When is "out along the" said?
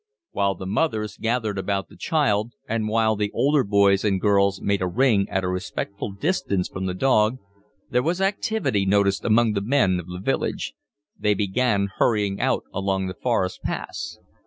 12.41-13.13